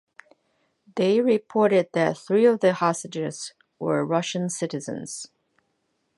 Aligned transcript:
They 0.95 1.21
reported 1.21 1.89
that 1.93 2.17
three 2.17 2.45
of 2.47 2.59
the 2.61 2.73
hostages 2.73 3.53
were 3.77 4.03
Russian 4.03 4.49
citizens. 4.49 5.27